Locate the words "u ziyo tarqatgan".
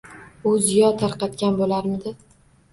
0.51-1.61